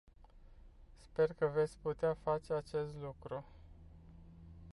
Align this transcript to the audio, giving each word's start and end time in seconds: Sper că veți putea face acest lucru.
Sper 0.97 1.33
că 1.37 1.45
veți 1.53 1.77
putea 1.81 2.13
face 2.23 2.53
acest 2.53 2.93
lucru. 3.01 3.45